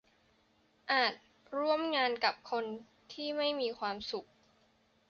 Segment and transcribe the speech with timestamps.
[0.91, 1.13] อาจ
[1.57, 2.65] ร่วมงานกับคน
[3.13, 4.27] ที่ไม่มีความสุข